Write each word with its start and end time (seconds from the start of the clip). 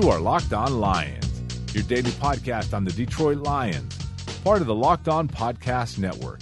You 0.00 0.10
are 0.10 0.20
Locked 0.20 0.52
On 0.52 0.78
Lions, 0.78 1.74
your 1.74 1.82
daily 1.82 2.12
podcast 2.12 2.72
on 2.72 2.84
the 2.84 2.92
Detroit 2.92 3.38
Lions, 3.38 3.98
part 4.44 4.60
of 4.60 4.68
the 4.68 4.74
Locked 4.74 5.08
On 5.08 5.26
Podcast 5.26 5.98
Network. 5.98 6.38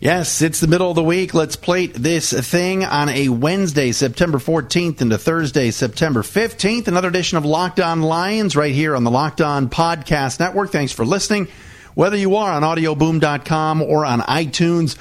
Yes, 0.00 0.40
it's 0.40 0.60
the 0.60 0.68
middle 0.68 0.88
of 0.88 0.96
the 0.96 1.04
week. 1.04 1.34
Let's 1.34 1.54
plate 1.54 1.92
this 1.92 2.32
thing 2.32 2.82
on 2.82 3.10
a 3.10 3.28
Wednesday, 3.28 3.92
September 3.92 4.38
14th 4.38 5.02
into 5.02 5.18
Thursday, 5.18 5.70
September 5.70 6.22
15th. 6.22 6.88
Another 6.88 7.08
edition 7.08 7.36
of 7.36 7.44
Locked 7.44 7.78
On 7.78 8.00
Lions 8.00 8.56
right 8.56 8.74
here 8.74 8.96
on 8.96 9.04
the 9.04 9.10
Locked 9.10 9.42
On 9.42 9.68
Podcast 9.68 10.40
Network. 10.40 10.72
Thanks 10.72 10.92
for 10.92 11.04
listening. 11.04 11.48
Whether 11.92 12.16
you 12.16 12.36
are 12.36 12.52
on 12.52 12.62
audioboom.com 12.62 13.82
or 13.82 14.06
on 14.06 14.22
iTunes, 14.22 14.96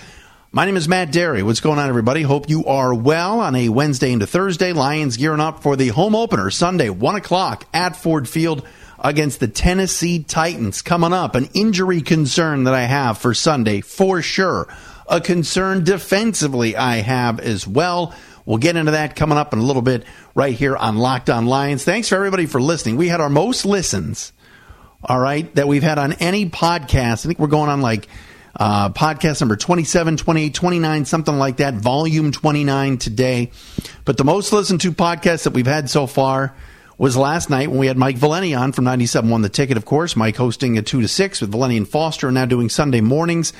my 0.55 0.65
name 0.65 0.77
is 0.77 0.87
Matt 0.87 1.11
Dery. 1.11 1.41
What's 1.41 1.61
going 1.61 1.79
on, 1.79 1.89
everybody? 1.89 2.21
Hope 2.21 2.47
you 2.47 2.63
are 2.65 2.93
well 2.93 3.39
on 3.39 3.55
a 3.55 3.69
Wednesday 3.69 4.11
into 4.11 4.27
Thursday. 4.27 4.71
Lions 4.71 5.17
gearing 5.17 5.39
up 5.39 5.63
for 5.63 5.75
the 5.75 5.87
home 5.87 6.13
opener 6.15 6.51
Sunday, 6.51 6.91
1 6.91 7.15
o'clock 7.15 7.65
at 7.73 7.95
Ford 7.95 8.29
Field 8.29 8.63
against 8.99 9.39
the 9.39 9.47
Tennessee 9.47 10.21
Titans. 10.21 10.83
Coming 10.83 11.11
up, 11.11 11.33
an 11.33 11.49
injury 11.55 12.01
concern 12.01 12.65
that 12.65 12.75
I 12.75 12.83
have 12.83 13.17
for 13.17 13.33
Sunday 13.33 13.81
for 13.81 14.21
sure. 14.21 14.67
A 15.07 15.19
concern 15.19 15.83
defensively 15.83 16.75
I 16.75 16.97
have 16.97 17.39
as 17.39 17.65
well. 17.65 18.13
We'll 18.45 18.59
get 18.59 18.75
into 18.75 18.91
that 18.91 19.15
coming 19.15 19.39
up 19.39 19.53
in 19.53 19.59
a 19.59 19.63
little 19.63 19.81
bit 19.81 20.03
right 20.35 20.53
here 20.53 20.77
on 20.77 20.97
Locked 20.97 21.31
On 21.31 21.47
Lions. 21.47 21.83
Thanks 21.83 22.09
for 22.09 22.15
everybody 22.15 22.45
for 22.45 22.61
listening. 22.61 22.95
We 22.97 23.07
had 23.07 23.21
our 23.21 23.29
most 23.29 23.65
listens, 23.65 24.31
all 25.03 25.19
right, 25.19 25.51
that 25.55 25.67
we've 25.67 25.81
had 25.81 25.97
on 25.97 26.13
any 26.13 26.47
podcast. 26.47 27.25
I 27.25 27.27
think 27.27 27.39
we're 27.39 27.47
going 27.47 27.71
on 27.71 27.81
like 27.81 28.07
uh, 28.55 28.89
podcast 28.89 29.41
number 29.41 29.55
27, 29.55 30.17
28, 30.17 30.53
29, 30.53 31.05
something 31.05 31.35
like 31.37 31.57
that, 31.57 31.75
volume 31.75 32.31
29 32.31 32.97
today. 32.97 33.51
But 34.05 34.17
the 34.17 34.23
most 34.23 34.53
listened 34.53 34.81
to 34.81 34.91
podcast 34.91 35.43
that 35.43 35.53
we've 35.53 35.67
had 35.67 35.89
so 35.89 36.07
far 36.07 36.55
was 36.97 37.17
last 37.17 37.49
night 37.49 37.69
when 37.69 37.79
we 37.79 37.87
had 37.87 37.97
Mike 37.97 38.17
Valenti 38.17 38.53
on 38.53 38.71
from 38.71 38.85
97 38.85 39.29
won 39.29 39.41
the 39.41 39.49
ticket, 39.49 39.77
of 39.77 39.85
course. 39.85 40.15
Mike 40.15 40.35
hosting 40.35 40.77
a 40.77 40.81
2 40.81 41.01
to 41.01 41.07
6 41.07 41.41
with 41.41 41.51
Valenti 41.51 41.77
and 41.77 41.87
Foster, 41.87 42.27
and 42.27 42.35
now 42.35 42.45
doing 42.45 42.69
Sunday 42.69 43.01
mornings 43.01 43.53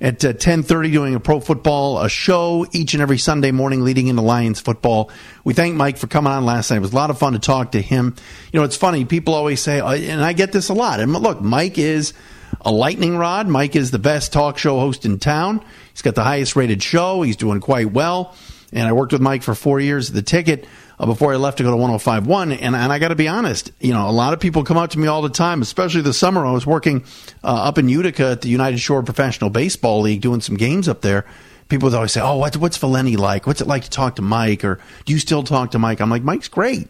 at 0.00 0.24
uh, 0.24 0.32
10.30 0.32 0.92
doing 0.92 1.14
a 1.14 1.20
pro 1.20 1.40
football 1.40 2.00
a 2.00 2.08
show 2.08 2.66
each 2.72 2.94
and 2.94 3.02
every 3.02 3.18
sunday 3.18 3.50
morning 3.50 3.82
leading 3.82 4.06
into 4.06 4.22
lions 4.22 4.60
football. 4.60 5.10
We 5.44 5.54
thank 5.54 5.74
mike 5.74 5.96
for 5.98 6.06
coming 6.06 6.32
on 6.32 6.44
last 6.44 6.70
night. 6.70 6.76
It 6.76 6.80
was 6.80 6.92
a 6.92 6.96
lot 6.96 7.10
of 7.10 7.18
fun 7.18 7.32
to 7.32 7.38
talk 7.38 7.72
to 7.72 7.80
him. 7.80 8.14
You 8.52 8.60
know 8.60 8.64
it's 8.64 8.76
funny 8.76 9.04
people 9.04 9.34
always 9.34 9.60
say 9.60 9.80
uh, 9.80 9.94
and 9.94 10.24
i 10.24 10.32
get 10.32 10.52
this 10.52 10.68
a 10.68 10.74
lot. 10.74 11.00
And 11.00 11.12
look 11.12 11.40
mike 11.40 11.78
is 11.78 12.14
a 12.60 12.72
lightning 12.72 13.16
rod. 13.16 13.48
Mike 13.48 13.76
is 13.76 13.90
the 13.90 13.98
best 13.98 14.32
talk 14.32 14.58
show 14.58 14.78
host 14.78 15.04
in 15.04 15.18
town. 15.18 15.64
He's 15.92 16.02
got 16.02 16.14
the 16.14 16.24
highest 16.24 16.56
rated 16.56 16.82
show. 16.82 17.22
He's 17.22 17.36
doing 17.36 17.60
quite 17.60 17.92
well. 17.92 18.34
And 18.72 18.86
I 18.86 18.92
worked 18.92 19.12
with 19.12 19.22
Mike 19.22 19.42
for 19.42 19.54
four 19.54 19.80
years 19.80 20.10
at 20.10 20.14
the 20.14 20.22
ticket 20.22 20.66
uh, 20.98 21.06
before 21.06 21.32
I 21.32 21.36
left 21.36 21.58
to 21.58 21.64
go 21.64 21.70
to 21.70 21.76
1051. 21.76 22.52
And, 22.52 22.76
and 22.76 22.92
I 22.92 22.98
got 22.98 23.08
to 23.08 23.14
be 23.14 23.28
honest, 23.28 23.72
you 23.80 23.92
know, 23.92 24.08
a 24.08 24.12
lot 24.12 24.32
of 24.32 24.40
people 24.40 24.64
come 24.64 24.76
up 24.76 24.90
to 24.90 24.98
me 24.98 25.06
all 25.06 25.22
the 25.22 25.28
time, 25.30 25.62
especially 25.62 26.02
the 26.02 26.12
summer. 26.12 26.44
I 26.44 26.52
was 26.52 26.66
working 26.66 27.04
uh, 27.42 27.68
up 27.68 27.78
in 27.78 27.88
Utica 27.88 28.32
at 28.32 28.42
the 28.42 28.48
United 28.48 28.78
Shore 28.78 29.02
Professional 29.02 29.50
Baseball 29.50 30.02
League 30.02 30.20
doing 30.20 30.40
some 30.40 30.56
games 30.56 30.88
up 30.88 31.00
there. 31.00 31.24
People 31.68 31.88
would 31.88 31.94
always 31.94 32.12
say, 32.12 32.20
Oh, 32.20 32.36
what, 32.36 32.56
what's 32.56 32.76
Valenti 32.78 33.16
like? 33.16 33.46
What's 33.46 33.60
it 33.60 33.66
like 33.66 33.84
to 33.84 33.90
talk 33.90 34.16
to 34.16 34.22
Mike? 34.22 34.64
Or 34.64 34.80
do 35.04 35.12
you 35.12 35.18
still 35.18 35.42
talk 35.42 35.72
to 35.72 35.78
Mike? 35.78 36.00
I'm 36.00 36.10
like, 36.10 36.22
Mike's 36.22 36.48
great. 36.48 36.88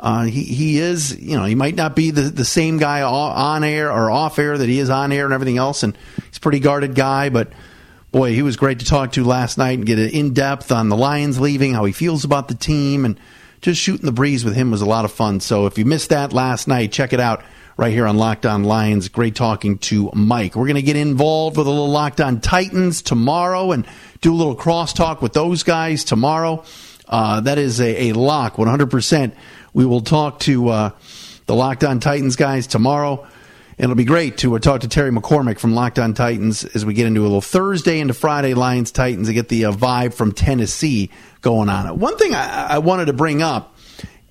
Uh, 0.00 0.24
he 0.24 0.44
he 0.44 0.78
is 0.78 1.18
you 1.18 1.36
know 1.36 1.44
he 1.44 1.54
might 1.54 1.74
not 1.74 1.96
be 1.96 2.10
the, 2.10 2.22
the 2.22 2.44
same 2.44 2.78
guy 2.78 3.02
on 3.02 3.64
air 3.64 3.90
or 3.92 4.10
off 4.10 4.38
air 4.38 4.56
that 4.56 4.68
he 4.68 4.78
is 4.78 4.90
on 4.90 5.10
air 5.10 5.24
and 5.24 5.34
everything 5.34 5.58
else, 5.58 5.82
and 5.82 5.96
he's 6.28 6.36
a 6.36 6.40
pretty 6.40 6.60
guarded 6.60 6.94
guy. 6.94 7.30
But 7.30 7.52
boy, 8.12 8.32
he 8.32 8.42
was 8.42 8.56
great 8.56 8.78
to 8.78 8.84
talk 8.84 9.12
to 9.12 9.24
last 9.24 9.58
night 9.58 9.78
and 9.78 9.86
get 9.86 9.98
an 9.98 10.10
in 10.10 10.34
depth 10.34 10.70
on 10.70 10.88
the 10.88 10.96
Lions 10.96 11.40
leaving, 11.40 11.74
how 11.74 11.84
he 11.84 11.92
feels 11.92 12.24
about 12.24 12.48
the 12.48 12.54
team, 12.54 13.04
and 13.04 13.18
just 13.60 13.80
shooting 13.80 14.06
the 14.06 14.12
breeze 14.12 14.44
with 14.44 14.54
him 14.54 14.70
was 14.70 14.82
a 14.82 14.86
lot 14.86 15.04
of 15.04 15.12
fun. 15.12 15.40
So 15.40 15.66
if 15.66 15.78
you 15.78 15.84
missed 15.84 16.10
that 16.10 16.32
last 16.32 16.68
night, 16.68 16.92
check 16.92 17.12
it 17.12 17.20
out 17.20 17.42
right 17.76 17.92
here 17.92 18.06
on 18.06 18.16
Locked 18.16 18.46
On 18.46 18.64
Lions. 18.64 19.08
Great 19.08 19.34
talking 19.34 19.78
to 19.78 20.10
Mike. 20.14 20.54
We're 20.54 20.66
going 20.66 20.76
to 20.76 20.82
get 20.82 20.96
involved 20.96 21.56
with 21.56 21.66
a 21.66 21.70
little 21.70 21.90
Locked 21.90 22.20
On 22.20 22.40
Titans 22.40 23.02
tomorrow 23.02 23.72
and 23.72 23.86
do 24.20 24.32
a 24.32 24.36
little 24.36 24.56
crosstalk 24.56 25.22
with 25.22 25.32
those 25.32 25.62
guys 25.62 26.04
tomorrow. 26.04 26.64
Uh, 27.08 27.40
that 27.40 27.56
is 27.56 27.80
a, 27.80 28.10
a 28.10 28.12
lock, 28.12 28.56
100%. 28.56 29.32
We 29.72 29.84
will 29.86 30.00
talk 30.00 30.40
to 30.40 30.68
uh, 30.68 30.90
the 31.46 31.54
Locked 31.54 31.84
On 31.84 32.00
Titans 32.00 32.36
guys 32.36 32.66
tomorrow. 32.66 33.26
And 33.78 33.84
it'll 33.84 33.96
be 33.96 34.04
great 34.04 34.38
to 34.38 34.56
uh, 34.56 34.58
talk 34.58 34.80
to 34.80 34.88
Terry 34.88 35.12
McCormick 35.12 35.60
from 35.60 35.72
Locked 35.72 36.00
On 36.00 36.12
Titans 36.12 36.64
as 36.64 36.84
we 36.84 36.94
get 36.94 37.06
into 37.06 37.20
a 37.20 37.22
little 37.22 37.40
Thursday 37.40 38.00
into 38.00 38.12
Friday 38.12 38.54
Lions 38.54 38.90
Titans 38.90 39.28
to 39.28 39.34
get 39.34 39.48
the 39.48 39.66
uh, 39.66 39.72
vibe 39.72 40.14
from 40.14 40.32
Tennessee 40.32 41.10
going 41.42 41.68
on. 41.68 41.98
One 42.00 42.18
thing 42.18 42.34
I, 42.34 42.66
I 42.70 42.78
wanted 42.78 43.04
to 43.04 43.12
bring 43.12 43.40
up, 43.40 43.76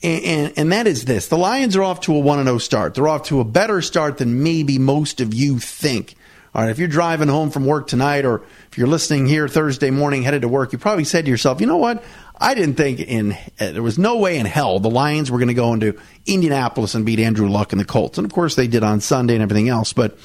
and, 0.04 0.24
and, 0.26 0.54
and, 0.58 0.72
that 0.74 0.86
is 0.86 1.06
this 1.06 1.30
the 1.30 1.38
Lions 1.38 1.78
are 1.78 1.84
off 1.84 2.02
to 2.02 2.16
a 2.16 2.20
1 2.20 2.44
0 2.44 2.58
start. 2.58 2.94
They're 2.94 3.08
off 3.08 3.24
to 3.28 3.40
a 3.40 3.46
better 3.46 3.82
start 3.82 4.18
than 4.18 4.44
maybe 4.44 4.80
most 4.80 5.22
of 5.22 5.34
you 5.34 5.60
think. 5.60 6.16
All 6.54 6.64
right, 6.64 6.70
if 6.70 6.78
you're 6.78 6.88
driving 6.90 7.30
home 7.30 7.50
from 7.50 7.66
work 7.66 7.88
tonight 7.88 8.26
or 8.26 8.44
if 8.70 8.78
you're 8.78 8.88
listening 8.88 9.28
here 9.28 9.48
Thursday 9.48 9.92
morning 9.92 10.24
headed 10.24 10.42
to 10.42 10.48
work, 10.48 10.74
you 10.74 10.78
probably 10.78 11.04
said 11.06 11.24
to 11.26 11.32
yourself, 11.32 11.62
you 11.62 11.68
know 11.68 11.78
what? 11.78 12.04
I 12.40 12.54
didn't 12.54 12.76
think 12.76 13.00
in 13.00 13.34
uh, 13.60 13.72
there 13.72 13.84
was 13.84 13.98
no 13.98 14.18
way 14.18 14.38
in 14.38 14.46
hell 14.46 14.80
the 14.80 14.90
Lions 14.90 15.32
were 15.32 15.40
going 15.40 15.48
to 15.48 15.54
go 15.54 15.74
into 15.74 15.98
Indianapolis 16.26 16.94
and 16.94 17.06
beat 17.06 17.20
Andrew 17.20 17.50
Luck 17.50 17.74
and 17.74 17.80
the 17.80 17.86
Colts, 17.86 18.18
and 18.18 18.26
of 18.26 18.32
course 18.32 18.56
they 18.56 18.68
did 18.68 18.84
on 18.84 19.02
Sunday 19.02 19.34
and 19.34 19.44
everything 19.44 19.70
else. 19.70 19.94
But 19.94 20.18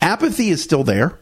apathy 0.00 0.50
is 0.50 0.62
still 0.62 0.84
there. 0.84 1.18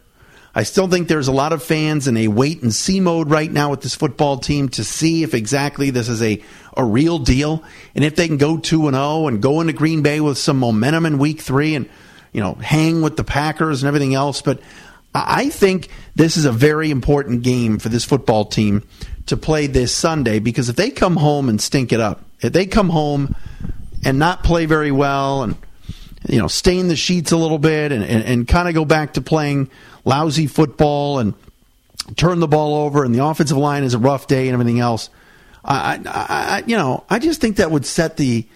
I 0.54 0.64
still 0.64 0.88
think 0.88 1.08
there's 1.08 1.28
a 1.28 1.32
lot 1.32 1.52
of 1.52 1.62
fans 1.62 2.08
in 2.08 2.16
a 2.16 2.28
wait 2.28 2.62
and 2.62 2.74
see 2.74 3.00
mode 3.00 3.30
right 3.30 3.50
now 3.50 3.70
with 3.70 3.82
this 3.82 3.94
football 3.94 4.38
team 4.38 4.68
to 4.70 4.84
see 4.84 5.22
if 5.22 5.34
exactly 5.34 5.90
this 5.90 6.08
is 6.08 6.22
a, 6.22 6.42
a 6.76 6.84
real 6.84 7.18
deal 7.18 7.62
and 7.94 8.04
if 8.04 8.16
they 8.16 8.26
can 8.26 8.38
go 8.38 8.58
2 8.58 8.88
and 8.88 8.96
0 8.96 9.28
and 9.28 9.42
go 9.42 9.60
into 9.60 9.72
Green 9.72 10.02
Bay 10.02 10.20
with 10.20 10.36
some 10.36 10.58
momentum 10.58 11.06
in 11.06 11.18
week 11.18 11.40
3 11.40 11.76
and 11.76 11.88
you 12.32 12.40
know 12.40 12.54
hang 12.54 13.02
with 13.02 13.16
the 13.16 13.24
Packers 13.24 13.82
and 13.82 13.88
everything 13.88 14.14
else 14.14 14.42
but 14.42 14.60
I 15.14 15.48
think 15.48 15.88
this 16.16 16.36
is 16.36 16.44
a 16.44 16.52
very 16.52 16.90
important 16.90 17.42
game 17.42 17.78
for 17.78 17.88
this 17.88 18.04
football 18.04 18.44
team 18.44 18.82
to 19.28 19.36
play 19.36 19.66
this 19.66 19.94
Sunday 19.94 20.38
because 20.38 20.68
if 20.68 20.76
they 20.76 20.90
come 20.90 21.16
home 21.16 21.48
and 21.48 21.60
stink 21.60 21.92
it 21.92 22.00
up, 22.00 22.22
if 22.40 22.52
they 22.52 22.66
come 22.66 22.88
home 22.88 23.34
and 24.04 24.18
not 24.18 24.42
play 24.42 24.66
very 24.66 24.92
well 24.92 25.42
and 25.42 25.56
you 26.28 26.38
know 26.38 26.48
stain 26.48 26.88
the 26.88 26.96
sheets 26.96 27.32
a 27.32 27.36
little 27.36 27.58
bit 27.58 27.92
and, 27.92 28.04
and, 28.04 28.24
and 28.24 28.48
kind 28.48 28.68
of 28.68 28.74
go 28.74 28.84
back 28.84 29.14
to 29.14 29.20
playing 29.20 29.70
lousy 30.04 30.46
football 30.46 31.18
and 31.18 31.34
turn 32.16 32.40
the 32.40 32.48
ball 32.48 32.86
over 32.86 33.04
and 33.04 33.14
the 33.14 33.24
offensive 33.24 33.56
line 33.56 33.84
is 33.84 33.94
a 33.94 33.98
rough 33.98 34.26
day 34.26 34.48
and 34.48 34.54
everything 34.54 34.80
else, 34.80 35.10
I, 35.64 35.96
I, 35.96 36.00
I 36.06 36.62
you 36.66 36.76
know 36.76 37.04
I 37.08 37.18
just 37.18 37.40
think 37.40 37.56
that 37.56 37.70
would 37.70 37.86
set 37.86 38.16
the 38.16 38.46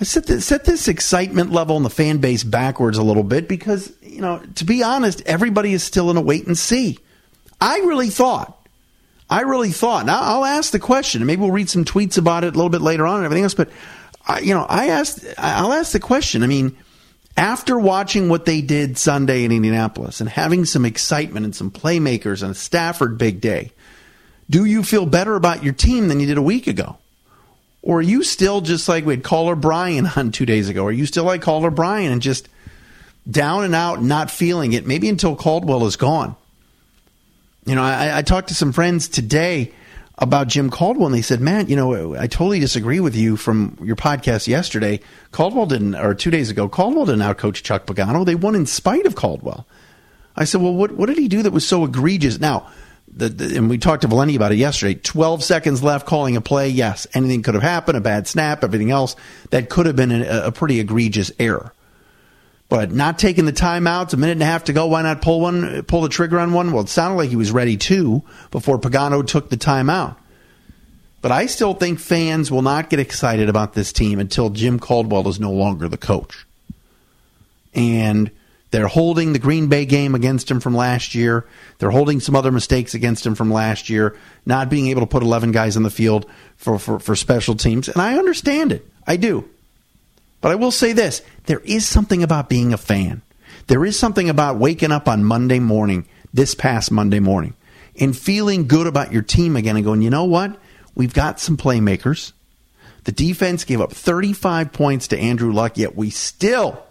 I 0.00 0.04
set 0.04 0.26
set 0.26 0.64
this 0.64 0.88
excitement 0.88 1.52
level 1.52 1.76
in 1.76 1.82
the 1.82 1.90
fan 1.90 2.18
base 2.18 2.42
backwards 2.42 2.96
a 2.96 3.02
little 3.02 3.24
bit 3.24 3.48
because 3.48 3.92
you 4.02 4.20
know 4.20 4.40
to 4.56 4.64
be 4.64 4.82
honest, 4.82 5.22
everybody 5.26 5.72
is 5.72 5.82
still 5.82 6.10
in 6.10 6.16
a 6.16 6.22
wait 6.22 6.46
and 6.46 6.56
see. 6.56 6.98
I 7.60 7.78
really 7.80 8.08
thought 8.08 8.59
I 9.30 9.42
really 9.42 9.70
thought. 9.70 10.08
I'll 10.08 10.44
ask 10.44 10.72
the 10.72 10.80
question, 10.80 11.22
and 11.22 11.26
maybe 11.26 11.40
we'll 11.40 11.52
read 11.52 11.70
some 11.70 11.84
tweets 11.84 12.18
about 12.18 12.42
it 12.42 12.48
a 12.48 12.56
little 12.56 12.68
bit 12.68 12.82
later 12.82 13.06
on 13.06 13.18
and 13.18 13.24
everything 13.24 13.44
else. 13.44 13.54
But 13.54 13.70
I, 14.26 14.40
you 14.40 14.52
know, 14.52 14.66
I 14.68 14.88
asked. 14.88 15.24
I'll 15.38 15.72
ask 15.72 15.92
the 15.92 16.00
question. 16.00 16.42
I 16.42 16.48
mean, 16.48 16.76
after 17.36 17.78
watching 17.78 18.28
what 18.28 18.44
they 18.44 18.60
did 18.60 18.98
Sunday 18.98 19.44
in 19.44 19.52
Indianapolis 19.52 20.20
and 20.20 20.28
having 20.28 20.64
some 20.64 20.84
excitement 20.84 21.44
and 21.44 21.54
some 21.54 21.70
playmakers 21.70 22.42
and 22.42 22.50
a 22.50 22.54
Stafford 22.54 23.18
big 23.18 23.40
day, 23.40 23.70
do 24.50 24.64
you 24.64 24.82
feel 24.82 25.06
better 25.06 25.36
about 25.36 25.62
your 25.62 25.74
team 25.74 26.08
than 26.08 26.18
you 26.18 26.26
did 26.26 26.36
a 26.36 26.42
week 26.42 26.66
ago? 26.66 26.98
Or 27.82 27.98
are 27.98 28.02
you 28.02 28.24
still 28.24 28.60
just 28.60 28.88
like 28.88 29.06
we 29.06 29.14
had 29.14 29.24
Caller 29.24 29.54
Brian 29.54 30.06
on 30.16 30.32
two 30.32 30.44
days 30.44 30.68
ago? 30.68 30.84
Are 30.84 30.92
you 30.92 31.06
still 31.06 31.24
like 31.24 31.40
Caller 31.40 31.70
Brian 31.70 32.12
and 32.12 32.20
just 32.20 32.48
down 33.30 33.64
and 33.64 33.74
out, 33.74 34.02
not 34.02 34.30
feeling 34.30 34.72
it? 34.72 34.86
Maybe 34.86 35.08
until 35.08 35.36
Caldwell 35.36 35.86
is 35.86 35.96
gone. 35.96 36.36
You 37.66 37.74
know, 37.74 37.82
I, 37.82 38.18
I 38.18 38.22
talked 38.22 38.48
to 38.48 38.54
some 38.54 38.72
friends 38.72 39.08
today 39.08 39.72
about 40.16 40.48
Jim 40.48 40.70
Caldwell, 40.70 41.06
and 41.06 41.14
they 41.14 41.22
said, 41.22 41.40
"Man, 41.40 41.68
you 41.68 41.76
know, 41.76 42.14
I 42.14 42.26
totally 42.26 42.60
disagree 42.60 43.00
with 43.00 43.16
you 43.16 43.36
from 43.36 43.78
your 43.82 43.96
podcast 43.96 44.46
yesterday. 44.46 45.00
Caldwell 45.32 45.66
didn't, 45.66 45.94
or 45.94 46.14
two 46.14 46.30
days 46.30 46.50
ago, 46.50 46.68
Caldwell 46.68 47.06
didn't 47.06 47.22
outcoach 47.22 47.62
Chuck 47.62 47.86
Pagano. 47.86 48.24
They 48.24 48.34
won 48.34 48.54
in 48.54 48.66
spite 48.66 49.06
of 49.06 49.14
Caldwell." 49.14 49.66
I 50.36 50.44
said, 50.44 50.60
"Well, 50.60 50.74
what 50.74 50.92
what 50.92 51.06
did 51.06 51.18
he 51.18 51.28
do 51.28 51.42
that 51.42 51.52
was 51.52 51.66
so 51.66 51.84
egregious?" 51.84 52.40
Now, 52.40 52.70
the, 53.12 53.28
the, 53.28 53.56
and 53.56 53.68
we 53.68 53.78
talked 53.78 54.02
to 54.02 54.08
Valenti 54.08 54.36
about 54.36 54.52
it 54.52 54.56
yesterday. 54.58 54.94
Twelve 54.94 55.42
seconds 55.42 55.82
left, 55.82 56.06
calling 56.06 56.36
a 56.36 56.40
play. 56.40 56.68
Yes, 56.68 57.06
anything 57.14 57.42
could 57.42 57.54
have 57.54 57.62
happened. 57.62 57.96
A 57.96 58.00
bad 58.00 58.26
snap, 58.26 58.62
everything 58.64 58.90
else 58.90 59.16
that 59.50 59.68
could 59.68 59.86
have 59.86 59.96
been 59.96 60.12
a, 60.12 60.46
a 60.46 60.52
pretty 60.52 60.80
egregious 60.80 61.30
error. 61.38 61.72
But 62.70 62.92
not 62.92 63.18
taking 63.18 63.46
the 63.46 63.52
timeouts, 63.52 64.14
a 64.14 64.16
minute 64.16 64.32
and 64.32 64.42
a 64.42 64.46
half 64.46 64.64
to 64.64 64.72
go. 64.72 64.86
Why 64.86 65.02
not 65.02 65.20
pull 65.20 65.40
one, 65.40 65.82
pull 65.82 66.02
the 66.02 66.08
trigger 66.08 66.38
on 66.38 66.52
one? 66.52 66.72
Well, 66.72 66.84
it 66.84 66.88
sounded 66.88 67.16
like 67.16 67.28
he 67.28 67.36
was 67.36 67.50
ready 67.50 67.76
to 67.76 68.22
before 68.52 68.78
Pagano 68.78 69.26
took 69.26 69.50
the 69.50 69.56
timeout. 69.56 70.16
But 71.20 71.32
I 71.32 71.46
still 71.46 71.74
think 71.74 71.98
fans 71.98 72.50
will 72.50 72.62
not 72.62 72.88
get 72.88 73.00
excited 73.00 73.48
about 73.48 73.74
this 73.74 73.92
team 73.92 74.20
until 74.20 74.50
Jim 74.50 74.78
Caldwell 74.78 75.28
is 75.28 75.40
no 75.40 75.50
longer 75.50 75.88
the 75.88 75.98
coach. 75.98 76.46
And 77.74 78.30
they're 78.70 78.86
holding 78.86 79.32
the 79.32 79.40
Green 79.40 79.66
Bay 79.66 79.84
game 79.84 80.14
against 80.14 80.48
him 80.48 80.60
from 80.60 80.76
last 80.76 81.14
year. 81.14 81.46
They're 81.78 81.90
holding 81.90 82.20
some 82.20 82.36
other 82.36 82.52
mistakes 82.52 82.94
against 82.94 83.26
him 83.26 83.34
from 83.34 83.52
last 83.52 83.90
year, 83.90 84.16
not 84.46 84.70
being 84.70 84.86
able 84.86 85.00
to 85.00 85.08
put 85.08 85.24
11 85.24 85.50
guys 85.50 85.76
on 85.76 85.82
the 85.82 85.90
field 85.90 86.24
for, 86.56 86.78
for, 86.78 87.00
for 87.00 87.16
special 87.16 87.56
teams. 87.56 87.88
And 87.88 88.00
I 88.00 88.16
understand 88.16 88.70
it. 88.70 88.86
I 89.06 89.16
do. 89.16 89.48
But 90.40 90.52
I 90.52 90.54
will 90.54 90.70
say 90.70 90.92
this 90.92 91.22
there 91.46 91.60
is 91.60 91.86
something 91.86 92.22
about 92.22 92.48
being 92.48 92.72
a 92.72 92.78
fan. 92.78 93.22
There 93.66 93.84
is 93.84 93.98
something 93.98 94.28
about 94.28 94.56
waking 94.56 94.92
up 94.92 95.08
on 95.08 95.24
Monday 95.24 95.60
morning, 95.60 96.06
this 96.32 96.54
past 96.54 96.90
Monday 96.90 97.20
morning, 97.20 97.54
and 97.98 98.16
feeling 98.16 98.66
good 98.66 98.86
about 98.86 99.12
your 99.12 99.22
team 99.22 99.56
again 99.56 99.76
and 99.76 99.84
going, 99.84 100.02
you 100.02 100.10
know 100.10 100.24
what? 100.24 100.56
We've 100.94 101.14
got 101.14 101.40
some 101.40 101.56
playmakers. 101.56 102.32
The 103.04 103.12
defense 103.12 103.64
gave 103.64 103.80
up 103.80 103.92
35 103.92 104.72
points 104.72 105.08
to 105.08 105.18
Andrew 105.18 105.52
Luck, 105.52 105.78
yet 105.78 105.96
we 105.96 106.10
still 106.10 106.82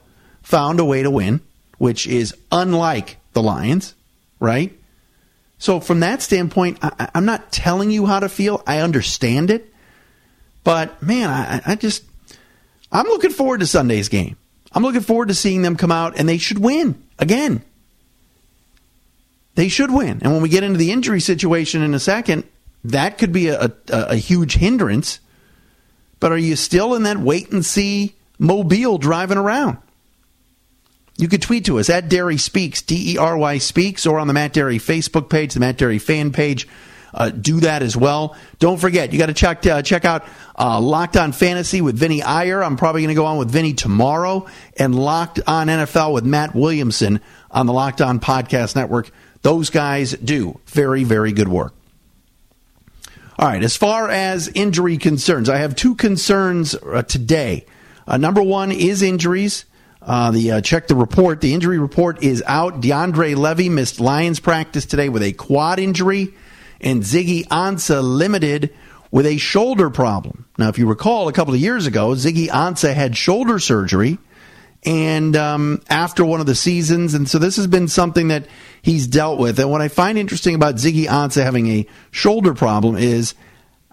found 0.42 0.80
a 0.80 0.86
way 0.86 1.04
to 1.04 1.12
win, 1.12 1.42
which 1.78 2.08
is 2.08 2.36
unlike 2.52 3.18
the 3.34 3.44
Lions, 3.44 3.94
right? 4.40 4.76
So, 5.60 5.80
from 5.80 6.00
that 6.00 6.22
standpoint, 6.22 6.80
I, 6.82 7.10
am 7.14 7.26
not 7.26 7.52
telling 7.52 7.92
you 7.92 8.06
how 8.06 8.22
to 8.22 8.30
feel. 8.30 8.64
I 8.66 8.80
understand 8.80 9.52
it. 9.52 9.72
But, 10.64 11.04
man, 11.04 11.30
I, 11.30 11.74
I 11.74 11.76
just, 11.76 12.04
I'm 12.92 13.06
looking 13.08 13.32
forward 13.32 13.60
to 13.60 13.68
Sunday's 13.68 14.10
game. 14.10 14.38
I'm 14.72 14.84
looking 14.84 15.02
forward 15.02 15.30
to 15.30 15.34
seeing 15.34 15.62
them 15.62 15.76
come 15.76 15.92
out, 15.92 16.18
and 16.18 16.28
they 16.28 16.38
should 16.38 16.60
win 16.60 17.02
again. 17.18 17.64
They 19.56 19.68
should 19.68 19.92
win. 19.92 20.20
And 20.22 20.32
when 20.32 20.42
we 20.42 20.50
get 20.50 20.64
into 20.64 20.78
the 20.78 20.92
injury 20.92 21.20
situation 21.20 21.82
in 21.82 21.94
a 21.94 22.00
second, 22.00 22.44
that 22.84 23.18
could 23.18 23.34
be 23.34 23.48
a, 23.48 23.66
a, 23.66 23.72
a 23.90 24.16
huge 24.16 24.56
hindrance. 24.56 25.20
But 26.20 26.32
are 26.32 26.38
you 26.38 26.56
still 26.56 26.96
in 26.96 27.04
that 27.04 27.18
wait 27.18 27.52
and 27.52 27.66
see 27.66 28.16
mobile 28.38 28.98
driving 28.98 29.38
around? 29.38 29.78
You 31.18 31.28
could 31.28 31.42
tweet 31.42 31.66
to 31.66 31.80
us 31.80 31.90
at 31.90 32.10
Dery 32.10 32.40
Speaks, 32.40 32.82
D 32.82 33.14
E 33.14 33.18
R 33.18 33.38
Y 33.38 33.58
Speaks, 33.58 34.06
or 34.06 34.20
on 34.20 34.28
the 34.28 34.34
Matt 34.34 34.54
Dery 34.54 34.78
Facebook 34.78 35.30
page, 35.30 35.54
the 35.54 35.60
Matt 35.60 35.78
Dery 35.78 36.02
fan 36.02 36.32
page 36.32 36.68
uh, 37.14 37.30
do 37.30 37.60
that 37.62 37.82
as 37.82 37.96
well. 37.96 38.36
Don't 38.60 38.80
forget, 38.80 39.12
you 39.14 39.20
got 39.20 39.28
to 39.28 39.34
check 39.34 39.66
uh, 39.66 39.82
check 39.82 40.06
out 40.06 40.26
uh, 40.58 40.80
Locked 40.80 41.18
On 41.18 41.32
Fantasy 41.32 41.82
with 41.82 41.98
Vinny 41.98 42.22
Iyer. 42.22 42.64
I'm 42.64 42.78
probably 42.78 43.02
going 43.02 43.16
to 43.16 43.20
go 43.20 43.26
on 43.26 43.38
with 43.38 43.50
Vinny 43.52 43.74
tomorrow, 43.74 44.48
and 44.78 44.96
Locked 44.96 45.40
On 45.48 45.68
NFL 45.68 46.14
with 46.14 46.26
Matt 46.26 46.56
Williamson 46.56 47.22
on 47.52 47.66
the 47.66 47.74
Locked 47.74 48.02
On 48.02 48.20
Podcast 48.20 48.76
Network. 48.76 49.12
Those 49.42 49.70
guys 49.70 50.12
do 50.14 50.60
very 50.68 51.04
very 51.04 51.32
good 51.32 51.48
work. 51.48 51.74
All 53.40 53.48
right, 53.48 53.64
as 53.64 53.78
far 53.78 54.10
as 54.10 54.50
injury 54.50 54.98
concerns, 54.98 55.48
I 55.48 55.60
have 55.60 55.74
two 55.74 55.96
concerns 55.96 56.76
uh, 56.76 57.04
today. 57.04 57.66
Uh, 58.06 58.18
number 58.18 58.42
one 58.44 58.74
is 58.74 59.02
injuries. 59.02 59.64
Uh, 60.02 60.32
the 60.32 60.52
uh, 60.52 60.62
check 60.62 60.88
the 60.88 60.96
report. 60.96 61.40
The 61.40 61.54
injury 61.54 61.80
report 61.80 62.24
is 62.24 62.44
out. 62.46 62.82
DeAndre 62.82 63.38
Levy 63.38 63.70
missed 63.70 64.00
Lions 64.00 64.40
practice 64.40 64.86
today 64.86 65.08
with 65.08 65.24
a 65.24 65.34
quad 65.34 65.80
injury 65.80 66.34
and 66.82 67.04
Ziggy 67.04 67.48
Ansah 67.48 68.02
limited 68.04 68.74
with 69.12 69.26
a 69.26 69.38
shoulder 69.38 69.90
problem. 69.90 70.46
Now, 70.58 70.70
if 70.70 70.78
you 70.78 70.88
recall, 70.88 71.28
a 71.28 71.34
couple 71.34 71.54
of 71.54 71.60
years 71.60 71.88
ago, 71.88 72.10
Ziggy 72.10 72.48
Ansah 72.48 72.94
had 72.94 73.18
shoulder 73.18 73.60
surgery 73.60 74.18
and 74.86 75.36
um, 75.36 75.82
after 75.90 76.24
one 76.24 76.40
of 76.40 76.46
the 76.46 76.56
seasons, 76.56 77.14
and 77.14 77.30
so 77.30 77.38
this 77.38 77.58
has 77.58 77.68
been 77.68 77.88
something 77.88 78.30
that 78.30 78.48
he's 78.82 79.08
dealt 79.08 79.40
with. 79.40 79.60
And 79.60 79.70
what 79.70 79.82
I 79.82 79.90
find 79.90 80.18
interesting 80.18 80.56
about 80.56 80.76
Ziggy 80.76 81.06
Ansah 81.06 81.44
having 81.44 81.68
a 81.68 81.88
shoulder 82.12 82.54
problem 82.54 82.96
is 82.96 83.34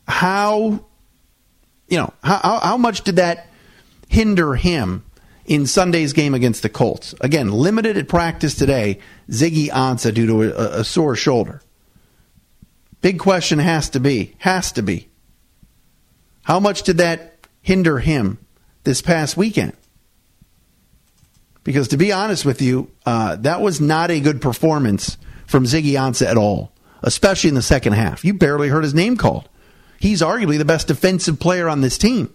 how, 0.07 0.85
you 1.89 1.99
know, 1.99 2.13
how, 2.23 2.61
how 2.63 2.77
much 2.77 3.03
did 3.03 3.17
that 3.17 3.49
hinder 4.09 4.55
him 4.55 5.05
in 5.45 5.67
Sunday's 5.67 6.13
game 6.13 6.35
against 6.35 6.63
the 6.63 6.69
Colts? 6.69 7.15
Again, 7.21 7.51
limited 7.51 7.97
at 7.97 8.07
practice 8.07 8.55
today, 8.55 9.01
Ziggy 9.29 9.69
Ansah 9.69 10.15
due 10.15 10.27
to 10.27 10.43
a, 10.43 10.81
a 10.81 10.85
sore 10.85 11.17
shoulder. 11.17 11.63
Big 13.01 13.19
question 13.19 13.59
has 13.59 13.91
to 13.91 14.01
be, 14.01 14.35
has 14.39 14.73
to 14.73 14.83
be, 14.83 15.09
how 16.43 16.61
much 16.61 16.83
did 16.83 16.99
that 16.99 17.47
hinder 17.61 17.99
him 17.99 18.39
this 18.85 19.03
past 19.03 19.37
weekend? 19.37 19.73
Because 21.65 21.89
to 21.89 21.97
be 21.97 22.13
honest 22.13 22.45
with 22.45 22.63
you, 22.63 22.91
uh, 23.05 23.37
that 23.37 23.61
was 23.61 23.81
not 23.81 24.11
a 24.13 24.21
good 24.21 24.41
performance 24.41 25.19
from 25.47 25.65
Ziggy 25.65 25.93
Ansah 25.93 26.27
at 26.27 26.37
all, 26.37 26.73
especially 27.03 27.49
in 27.49 27.57
the 27.57 27.63
second 27.63 27.95
half. 27.95 28.25
You 28.25 28.35
barely 28.35 28.69
heard 28.69 28.85
his 28.85 28.95
name 28.95 29.17
called. 29.17 29.49
He's 29.99 30.23
arguably 30.23 30.59
the 30.59 30.65
best 30.65 30.87
defensive 30.87 31.41
player 31.41 31.69
on 31.69 31.81
this 31.81 31.99
team. 31.99 32.33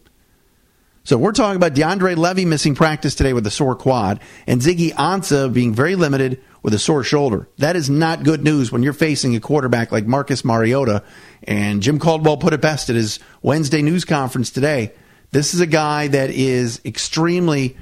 So 1.03 1.17
we're 1.17 1.31
talking 1.31 1.55
about 1.55 1.73
DeAndre 1.73 2.15
Levy 2.15 2.45
missing 2.45 2.75
practice 2.75 3.15
today 3.15 3.33
with 3.33 3.45
a 3.47 3.51
sore 3.51 3.75
quad 3.75 4.19
and 4.45 4.61
Ziggy 4.61 4.93
Ansah 4.93 5.51
being 5.51 5.73
very 5.73 5.95
limited 5.95 6.39
with 6.61 6.75
a 6.75 6.79
sore 6.79 7.03
shoulder. 7.03 7.47
That 7.57 7.75
is 7.75 7.89
not 7.89 8.23
good 8.23 8.43
news 8.43 8.71
when 8.71 8.83
you're 8.83 8.93
facing 8.93 9.35
a 9.35 9.39
quarterback 9.39 9.91
like 9.91 10.05
Marcus 10.05 10.45
Mariota. 10.45 11.03
And 11.43 11.81
Jim 11.81 11.97
Caldwell 11.97 12.37
put 12.37 12.53
it 12.53 12.61
best 12.61 12.91
at 12.91 12.95
his 12.95 13.19
Wednesday 13.41 13.81
news 13.81 14.05
conference 14.05 14.51
today. 14.51 14.93
This 15.31 15.55
is 15.55 15.59
a 15.59 15.65
guy 15.65 16.07
that 16.09 16.29
is 16.29 16.79
extremely, 16.85 17.77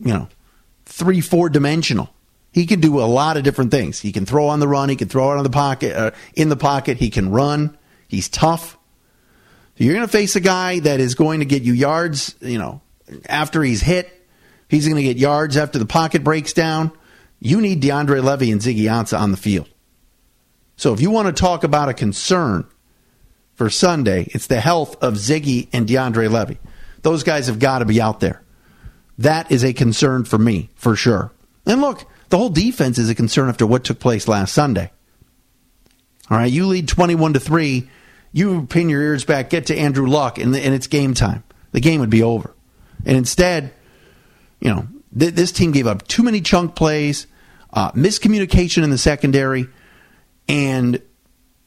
you 0.00 0.12
know, 0.12 0.28
three, 0.86 1.20
four 1.20 1.50
dimensional. 1.50 2.12
He 2.52 2.66
can 2.66 2.80
do 2.80 2.98
a 2.98 3.06
lot 3.06 3.36
of 3.36 3.44
different 3.44 3.70
things. 3.70 4.00
He 4.00 4.10
can 4.10 4.26
throw 4.26 4.48
on 4.48 4.58
the 4.58 4.66
run. 4.66 4.88
He 4.88 4.96
can 4.96 5.06
throw 5.06 5.30
out 5.30 5.38
of 5.38 5.44
the 5.44 5.50
pocket, 5.50 5.94
uh, 5.94 6.10
in 6.34 6.48
the 6.48 6.56
pocket. 6.56 6.96
He 6.96 7.10
can 7.10 7.30
run. 7.30 7.78
He's 8.08 8.28
tough. 8.28 8.76
You're 9.80 9.94
going 9.94 10.06
to 10.06 10.12
face 10.12 10.36
a 10.36 10.40
guy 10.40 10.80
that 10.80 11.00
is 11.00 11.14
going 11.14 11.40
to 11.40 11.46
get 11.46 11.62
you 11.62 11.72
yards, 11.72 12.34
you 12.42 12.58
know, 12.58 12.82
after 13.26 13.62
he's 13.62 13.80
hit. 13.80 14.10
He's 14.68 14.84
going 14.86 14.98
to 14.98 15.02
get 15.02 15.16
yards 15.16 15.56
after 15.56 15.78
the 15.78 15.86
pocket 15.86 16.22
breaks 16.22 16.52
down. 16.52 16.92
You 17.40 17.62
need 17.62 17.82
DeAndre 17.82 18.22
Levy 18.22 18.50
and 18.50 18.60
Ziggy 18.60 18.82
Ansah 18.82 19.18
on 19.18 19.30
the 19.30 19.38
field. 19.38 19.70
So 20.76 20.92
if 20.92 21.00
you 21.00 21.10
want 21.10 21.34
to 21.34 21.40
talk 21.40 21.64
about 21.64 21.88
a 21.88 21.94
concern 21.94 22.66
for 23.54 23.70
Sunday, 23.70 24.28
it's 24.32 24.48
the 24.48 24.60
health 24.60 25.02
of 25.02 25.14
Ziggy 25.14 25.68
and 25.72 25.88
DeAndre 25.88 26.30
Levy. 26.30 26.58
Those 27.00 27.22
guys 27.22 27.46
have 27.46 27.58
got 27.58 27.78
to 27.78 27.86
be 27.86 28.02
out 28.02 28.20
there. 28.20 28.42
That 29.16 29.50
is 29.50 29.64
a 29.64 29.72
concern 29.72 30.24
for 30.24 30.36
me, 30.36 30.68
for 30.74 30.94
sure. 30.94 31.32
And 31.64 31.80
look, 31.80 32.04
the 32.28 32.36
whole 32.36 32.50
defense 32.50 32.98
is 32.98 33.08
a 33.08 33.14
concern 33.14 33.48
after 33.48 33.66
what 33.66 33.84
took 33.84 33.98
place 33.98 34.28
last 34.28 34.52
Sunday. 34.52 34.90
All 36.30 36.36
right, 36.36 36.52
you 36.52 36.66
lead 36.66 36.86
21 36.86 37.32
to 37.32 37.40
3. 37.40 37.88
You 38.32 38.66
pin 38.66 38.88
your 38.88 39.02
ears 39.02 39.24
back, 39.24 39.50
get 39.50 39.66
to 39.66 39.76
Andrew 39.76 40.06
Luck, 40.06 40.38
and, 40.38 40.54
and 40.54 40.74
it's 40.74 40.86
game 40.86 41.14
time. 41.14 41.42
The 41.72 41.80
game 41.80 42.00
would 42.00 42.10
be 42.10 42.22
over. 42.22 42.54
And 43.04 43.16
instead, 43.16 43.72
you 44.60 44.70
know, 44.70 44.86
th- 45.18 45.34
this 45.34 45.52
team 45.52 45.72
gave 45.72 45.86
up 45.86 46.06
too 46.06 46.22
many 46.22 46.40
chunk 46.40 46.74
plays 46.74 47.26
uh, 47.72 47.92
miscommunication 47.92 48.82
in 48.82 48.90
the 48.90 48.98
secondary, 48.98 49.66
and 50.48 51.00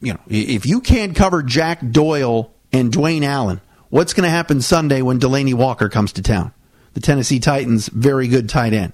you 0.02 0.14
know 0.14 0.20
if 0.28 0.66
you 0.66 0.82
can't 0.82 1.16
cover 1.16 1.44
Jack 1.44 1.80
Doyle 1.92 2.54
and 2.72 2.92
Dwayne 2.92 3.24
Allen, 3.24 3.62
what's 3.90 4.14
going 4.14 4.26
to 4.26 4.30
happen 4.30 4.62
Sunday 4.62 5.02
when 5.02 5.20
Delanie 5.20 5.54
Walker 5.54 5.90
comes 5.90 6.14
to 6.14 6.22
town? 6.22 6.54
The 6.94 7.00
Tennessee 7.00 7.40
Titans' 7.40 7.88
very 7.88 8.28
good 8.28 8.50
tight 8.50 8.74
end, 8.74 8.94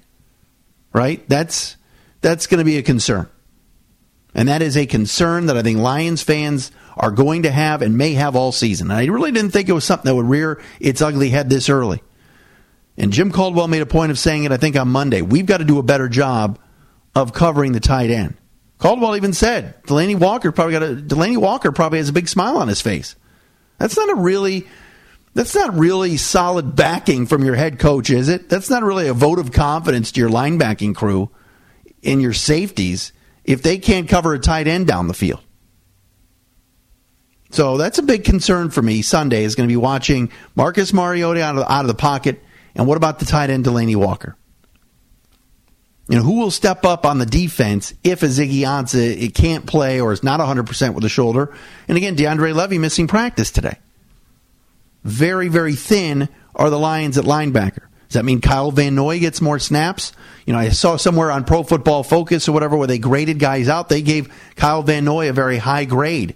right? 0.93 1.27
That's 1.27 1.77
that's 2.21 2.47
going 2.47 2.59
to 2.59 2.65
be 2.65 2.77
a 2.77 2.83
concern, 2.83 3.27
and 4.33 4.47
that 4.47 4.61
is 4.61 4.77
a 4.77 4.85
concern 4.85 5.47
that 5.47 5.57
I 5.57 5.63
think 5.63 5.79
Lions 5.79 6.21
fans 6.21 6.71
are 6.95 7.11
going 7.11 7.43
to 7.43 7.51
have 7.51 7.81
and 7.81 7.97
may 7.97 8.13
have 8.13 8.35
all 8.35 8.51
season. 8.51 8.91
I 8.91 9.05
really 9.05 9.31
didn't 9.31 9.51
think 9.51 9.69
it 9.69 9.73
was 9.73 9.85
something 9.85 10.07
that 10.09 10.15
would 10.15 10.29
rear 10.29 10.61
its 10.79 11.01
ugly 11.01 11.29
head 11.29 11.49
this 11.49 11.69
early. 11.69 12.03
And 12.97 13.13
Jim 13.13 13.31
Caldwell 13.31 13.67
made 13.67 13.81
a 13.81 13.87
point 13.87 14.11
of 14.11 14.19
saying 14.19 14.43
it, 14.43 14.51
I 14.51 14.57
think, 14.57 14.75
on 14.75 14.89
Monday. 14.89 15.21
We've 15.21 15.45
got 15.45 15.59
to 15.59 15.65
do 15.65 15.79
a 15.79 15.83
better 15.83 16.09
job 16.09 16.59
of 17.15 17.33
covering 17.33 17.71
the 17.71 17.79
tight 17.79 18.11
end. 18.11 18.35
Caldwell 18.77 19.15
even 19.15 19.33
said 19.33 19.81
Delanie 19.83 20.19
Walker 20.19 20.51
probably 20.51 20.73
got 20.73 20.83
a 20.83 20.95
Delanie 20.95 21.37
Walker 21.37 21.71
probably 21.71 21.99
has 21.99 22.09
a 22.09 22.13
big 22.13 22.29
smile 22.29 22.57
on 22.57 22.67
his 22.67 22.81
face. 22.81 23.15
That's 23.77 23.97
not 23.97 24.09
a 24.09 24.15
really 24.15 24.67
that's 25.33 25.55
not 25.55 25.77
really 25.77 26.17
solid 26.17 26.75
backing 26.75 27.25
from 27.25 27.43
your 27.43 27.55
head 27.55 27.79
coach, 27.79 28.09
is 28.09 28.29
it? 28.29 28.49
That's 28.49 28.69
not 28.69 28.83
really 28.83 29.07
a 29.07 29.13
vote 29.13 29.39
of 29.39 29.51
confidence 29.51 30.11
to 30.13 30.21
your 30.21 30.29
linebacking 30.29 30.95
crew 30.95 31.29
in 32.01 32.19
your 32.19 32.33
safeties 32.33 33.11
if 33.43 33.61
they 33.61 33.77
can't 33.77 34.07
cover 34.07 34.33
a 34.33 34.39
tight 34.39 34.67
end 34.67 34.87
down 34.87 35.07
the 35.07 35.13
field. 35.13 35.41
So 37.51 37.77
that's 37.77 37.97
a 37.97 38.03
big 38.03 38.23
concern 38.23 38.69
for 38.69 38.81
me. 38.81 39.01
Sunday 39.01 39.43
is 39.43 39.55
going 39.55 39.67
to 39.67 39.71
be 39.71 39.77
watching 39.77 40.31
Marcus 40.55 40.93
Mariota 40.93 41.41
out 41.41 41.57
of, 41.57 41.69
out 41.69 41.81
of 41.81 41.87
the 41.87 41.95
pocket. 41.95 42.41
And 42.75 42.85
what 42.87 42.97
about 42.97 43.19
the 43.19 43.25
tight 43.25 43.49
end 43.49 43.65
Delanie 43.65 43.95
Walker? 43.95 44.35
You 46.07 46.17
know, 46.17 46.23
who 46.23 46.39
will 46.39 46.51
step 46.51 46.85
up 46.85 47.05
on 47.05 47.19
the 47.19 47.25
defense 47.25 47.93
if 48.03 48.23
a 48.23 48.27
Ziggy 48.27 48.61
Ansah 48.61 49.23
eh, 49.23 49.29
can't 49.29 49.65
play 49.65 50.01
or 50.01 50.11
is 50.11 50.23
not 50.23 50.39
100% 50.39 50.93
with 50.93 51.03
the 51.03 51.09
shoulder? 51.09 51.55
And 51.87 51.97
again, 51.97 52.15
DeAndre 52.15 52.55
Levy 52.55 52.79
missing 52.79 53.07
practice 53.07 53.51
today. 53.51 53.77
Very, 55.03 55.47
very 55.49 55.75
thin 55.75 56.29
are 56.55 56.69
the 56.69 56.79
Lions 56.79 57.17
at 57.17 57.25
linebacker. 57.25 57.88
Does 58.09 58.15
that 58.15 58.25
mean 58.25 58.41
Kyle 58.41 58.71
Van 58.71 58.95
Noy 58.95 59.19
gets 59.19 59.39
more 59.39 59.59
snaps? 59.59 60.13
You 60.47 60.53
know, 60.53 60.59
I 60.59 60.69
saw 60.69 60.97
somewhere 60.97 61.29
on 61.29 61.43
Pro 61.43 61.61
Football 61.61 62.01
Focus 62.01 62.49
or 62.49 62.53
whatever 62.53 62.75
where 62.75 62.87
they 62.87 62.97
graded 62.97 63.37
guys 63.37 63.69
out. 63.69 63.87
They 63.87 64.01
gave 64.01 64.33
Kyle 64.55 64.81
Van 64.81 65.05
Noy 65.05 65.29
a 65.29 65.33
very 65.33 65.57
high 65.57 65.85
grade. 65.85 66.35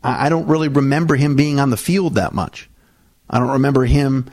I 0.00 0.28
don't 0.28 0.46
really 0.46 0.68
remember 0.68 1.16
him 1.16 1.34
being 1.34 1.58
on 1.58 1.70
the 1.70 1.76
field 1.76 2.14
that 2.14 2.32
much. 2.32 2.70
I 3.28 3.40
don't 3.40 3.50
remember 3.50 3.84
him 3.84 4.30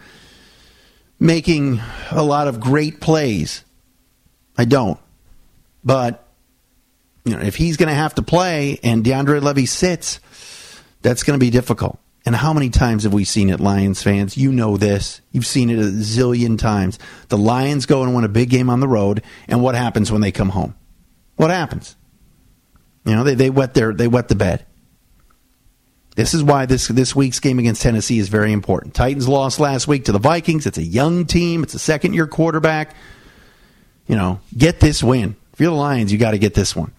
making 1.19 1.81
a 2.11 2.21
lot 2.21 2.47
of 2.47 2.59
great 2.59 3.01
plays. 3.01 3.65
I 4.55 4.65
don't. 4.65 4.99
But 5.83 6.23
you 7.25 7.35
know, 7.35 7.41
if 7.41 7.55
he's 7.55 7.77
going 7.77 7.89
to 7.89 7.95
have 7.95 8.13
to 8.15 8.21
play 8.21 8.79
and 8.83 9.03
DeAndre 9.03 9.41
Levy 9.41 9.65
sits, 9.65 10.19
that's 11.01 11.23
going 11.23 11.39
to 11.39 11.43
be 11.43 11.49
difficult. 11.49 11.97
And 12.25 12.35
how 12.35 12.53
many 12.53 12.69
times 12.69 13.03
have 13.03 13.13
we 13.13 13.23
seen 13.23 13.49
it, 13.49 13.59
Lions 13.59 14.01
fans? 14.01 14.35
You 14.35 14.51
know 14.51 14.77
this. 14.77 15.21
You've 15.31 15.45
seen 15.45 15.69
it 15.69 15.77
a 15.77 15.83
zillion 15.83 16.57
times. 16.57 16.97
The 17.29 17.37
Lions 17.37 17.85
go 17.85 18.03
and 18.03 18.15
win 18.15 18.23
a 18.23 18.29
big 18.29 18.49
game 18.49 18.69
on 18.69 18.79
the 18.79 18.87
road, 18.87 19.21
and 19.47 19.61
what 19.61 19.75
happens 19.75 20.11
when 20.11 20.21
they 20.21 20.31
come 20.31 20.49
home? 20.49 20.75
What 21.35 21.51
happens? 21.51 21.95
You 23.05 23.15
know, 23.15 23.23
they, 23.23 23.35
they 23.35 23.49
wet 23.51 23.75
their 23.75 23.93
they 23.93 24.07
wet 24.07 24.27
the 24.27 24.35
bed. 24.35 24.65
This 26.15 26.33
is 26.33 26.43
why 26.43 26.65
this 26.65 26.87
this 26.87 27.15
week's 27.15 27.39
game 27.39 27.59
against 27.59 27.83
Tennessee 27.83 28.17
is 28.17 28.29
very 28.29 28.51
important. 28.51 28.95
Titans 28.95 29.27
lost 29.27 29.59
last 29.59 29.87
week 29.87 30.05
to 30.05 30.11
the 30.11 30.19
Vikings. 30.19 30.65
It's 30.65 30.77
a 30.79 30.83
young 30.83 31.25
team. 31.25 31.61
It's 31.61 31.75
a 31.75 31.79
second 31.79 32.13
year 32.13 32.25
quarterback 32.25 32.95
you 34.07 34.15
know, 34.15 34.39
get 34.55 34.79
this 34.79 35.03
win. 35.03 35.35
If 35.53 35.59
you're 35.59 35.71
the 35.71 35.77
Lions, 35.77 36.11
you 36.11 36.17
got 36.17 36.31
to 36.31 36.37
get 36.37 36.53
this 36.53 36.75
one. 36.75 36.91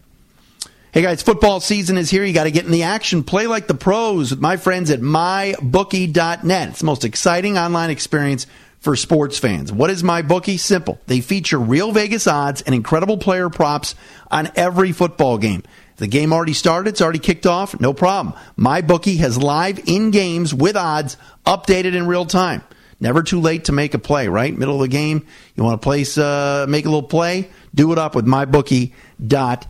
Hey 0.97 1.03
guys, 1.03 1.21
football 1.23 1.61
season 1.61 1.99
is 1.99 2.09
here. 2.09 2.25
You 2.25 2.33
got 2.33 2.45
to 2.45 2.51
get 2.51 2.65
in 2.65 2.71
the 2.71 2.85
action. 2.85 3.23
Play 3.23 3.47
like 3.47 3.67
the 3.67 3.75
pros 3.75 4.31
with 4.31 4.41
my 4.41 4.57
friends 4.57 4.91
at 4.91 5.01
mybookie.net. 5.01 6.69
It's 6.71 6.79
the 6.79 6.87
most 6.87 7.05
exciting 7.05 7.59
online 7.59 7.91
experience 7.91 8.47
for 8.81 8.97
sports 8.97 9.39
fans. 9.39 9.71
What 9.71 9.91
is 9.91 10.03
MyBookie? 10.03 10.59
Simple. 10.59 10.99
They 11.07 11.21
feature 11.21 11.59
real 11.59 11.93
Vegas 11.93 12.27
odds 12.27 12.63
and 12.63 12.75
incredible 12.75 13.19
player 13.19 13.51
props 13.51 13.95
on 14.31 14.51
every 14.57 14.93
football 14.93 15.37
game. 15.37 15.65
The 15.99 16.07
game 16.07 16.33
already 16.33 16.55
started, 16.55 16.89
it's 16.89 17.03
already 17.03 17.19
kicked 17.19 17.45
off, 17.45 17.79
no 17.79 17.93
problem. 17.93 18.35
MyBookie 18.59 19.19
has 19.19 19.37
live 19.37 19.79
in 19.87 20.13
games 20.13 20.55
with 20.55 20.77
odds 20.77 21.19
updated 21.45 21.95
in 21.95 22.07
real 22.07 22.25
time. 22.25 22.63
Never 23.01 23.23
too 23.23 23.43
late 23.43 23.67
to 23.67 23.73
make 23.73 23.93
a 23.93 23.99
play, 23.99 24.29
right? 24.29 24.57
Middle 24.57 24.77
of 24.77 24.81
the 24.81 24.89
game, 24.89 25.27
you 25.57 25.63
want 25.63 25.79
to 25.79 25.85
place, 25.85 26.17
uh, 26.17 26.65
make 26.67 26.87
a 26.87 26.89
little 26.89 27.07
play? 27.07 27.51
Do 27.75 27.93
it 27.93 27.99
up 27.99 28.15
with 28.15 28.25
mybookie.net. 28.25 29.67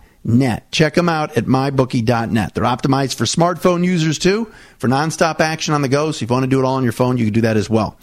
Check 0.73 0.95
them 0.95 1.09
out 1.09 1.37
at 1.37 1.45
mybookie.net. 1.45 2.55
They're 2.55 2.65
optimized 2.65 3.15
for 3.15 3.25
smartphone 3.25 3.85
users 3.85 4.19
too, 4.19 4.53
for 4.79 4.89
nonstop 4.89 5.41
action 5.41 5.73
on 5.73 5.83
the 5.83 5.89
go. 5.89 6.11
So 6.11 6.25
if 6.25 6.31
you 6.31 6.35
want 6.35 6.45
to 6.45 6.51
do 6.51 6.59
it 6.59 6.65
all 6.65 6.75
on 6.75 6.83
your 6.83 6.93
phone, 6.93 7.17
you 7.17 7.27
can 7.27 7.35
do 7.35 7.41
that 7.43 7.57
as 7.57 7.71
well. 7.71 7.97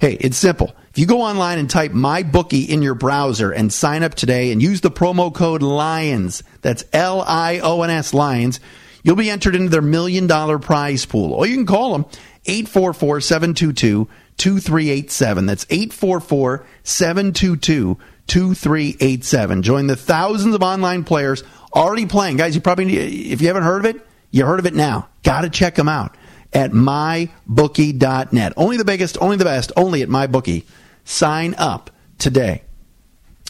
Hey, 0.00 0.14
it's 0.14 0.38
simple. 0.38 0.74
If 0.90 0.98
you 0.98 1.04
go 1.04 1.20
online 1.20 1.58
and 1.58 1.68
type 1.68 1.92
MyBookie 1.92 2.68
in 2.68 2.80
your 2.80 2.94
browser 2.94 3.50
and 3.50 3.70
sign 3.70 4.02
up 4.02 4.14
today 4.14 4.50
and 4.50 4.62
use 4.62 4.80
the 4.80 4.90
promo 4.90 5.32
code 5.32 5.62
LIONS, 5.62 6.42
that's 6.62 6.84
L 6.94 7.22
I 7.26 7.60
O 7.62 7.82
N 7.82 7.90
S 7.90 8.14
Lions, 8.14 8.60
you'll 9.02 9.16
be 9.16 9.28
entered 9.28 9.54
into 9.54 9.68
their 9.68 9.82
million 9.82 10.26
dollar 10.26 10.58
prize 10.58 11.04
pool. 11.04 11.34
Or 11.34 11.46
you 11.46 11.54
can 11.54 11.66
call 11.66 11.92
them 11.92 12.06
844 12.46 13.20
722 13.20 14.08
2387. 14.38 15.46
That's 15.46 15.66
844 15.68 16.66
722 16.82 17.98
2387. 18.30 19.62
Join 19.62 19.88
the 19.88 19.96
thousands 19.96 20.54
of 20.54 20.62
online 20.62 21.02
players 21.02 21.42
already 21.74 22.06
playing. 22.06 22.36
Guys, 22.36 22.54
you 22.54 22.60
probably, 22.60 22.96
if 22.96 23.40
you 23.40 23.48
haven't 23.48 23.64
heard 23.64 23.84
of 23.84 23.96
it, 23.96 24.06
you 24.30 24.46
heard 24.46 24.60
of 24.60 24.66
it 24.66 24.74
now. 24.74 25.08
Got 25.24 25.40
to 25.40 25.50
check 25.50 25.74
them 25.74 25.88
out 25.88 26.16
at 26.52 26.70
mybookie.net. 26.70 28.52
Only 28.56 28.76
the 28.76 28.84
biggest, 28.84 29.18
only 29.20 29.36
the 29.36 29.44
best, 29.44 29.72
only 29.76 30.02
at 30.02 30.08
mybookie. 30.08 30.64
Sign 31.04 31.56
up 31.58 31.90
today. 32.18 32.62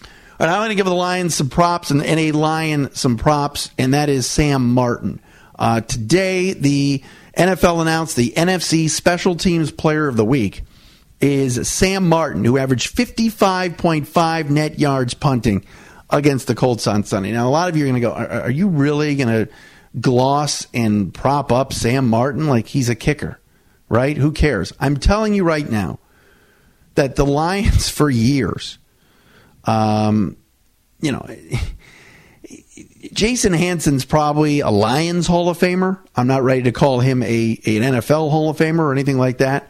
All 0.00 0.46
right, 0.46 0.48
I'm 0.48 0.60
going 0.60 0.70
to 0.70 0.74
give 0.76 0.86
the 0.86 0.94
Lions 0.94 1.34
some 1.34 1.50
props 1.50 1.90
and, 1.90 2.02
and 2.02 2.18
a 2.18 2.32
Lion 2.32 2.94
some 2.94 3.18
props, 3.18 3.70
and 3.76 3.92
that 3.92 4.08
is 4.08 4.26
Sam 4.26 4.72
Martin. 4.72 5.20
Uh, 5.58 5.82
today, 5.82 6.54
the 6.54 7.02
NFL 7.36 7.82
announced 7.82 8.16
the 8.16 8.32
NFC 8.34 8.88
Special 8.88 9.36
Teams 9.36 9.70
Player 9.70 10.08
of 10.08 10.16
the 10.16 10.24
Week 10.24 10.62
is 11.20 11.68
Sam 11.68 12.08
Martin, 12.08 12.44
who 12.44 12.58
averaged 12.58 12.94
55.5 12.94 14.50
net 14.50 14.78
yards 14.78 15.14
punting 15.14 15.64
against 16.08 16.46
the 16.46 16.54
Colts 16.54 16.86
on 16.86 17.04
Sunday. 17.04 17.32
Now, 17.32 17.48
a 17.48 17.50
lot 17.50 17.68
of 17.68 17.76
you 17.76 17.84
are 17.84 17.88
going 17.88 18.00
to 18.00 18.08
go, 18.08 18.12
are, 18.12 18.42
are 18.42 18.50
you 18.50 18.68
really 18.68 19.14
going 19.16 19.46
to 19.46 19.52
gloss 20.00 20.66
and 20.72 21.12
prop 21.12 21.52
up 21.52 21.72
Sam 21.72 22.08
Martin 22.08 22.46
like 22.46 22.66
he's 22.66 22.88
a 22.88 22.94
kicker, 22.94 23.38
right? 23.88 24.16
Who 24.16 24.32
cares? 24.32 24.72
I'm 24.80 24.96
telling 24.96 25.34
you 25.34 25.44
right 25.44 25.68
now 25.68 25.98
that 26.94 27.16
the 27.16 27.26
Lions 27.26 27.88
for 27.88 28.10
years, 28.10 28.78
um, 29.64 30.36
you 31.00 31.12
know, 31.12 31.26
Jason 33.12 33.52
Hanson's 33.52 34.04
probably 34.04 34.60
a 34.60 34.70
Lions 34.70 35.26
Hall 35.26 35.48
of 35.48 35.58
Famer. 35.58 35.98
I'm 36.16 36.26
not 36.26 36.42
ready 36.42 36.62
to 36.62 36.72
call 36.72 37.00
him 37.00 37.22
a, 37.22 37.58
an 37.66 37.82
NFL 37.94 38.30
Hall 38.30 38.50
of 38.50 38.56
Famer 38.58 38.80
or 38.80 38.92
anything 38.92 39.18
like 39.18 39.38
that. 39.38 39.68